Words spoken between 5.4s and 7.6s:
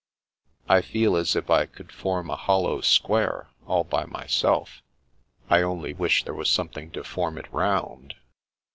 I only wish there were something to form it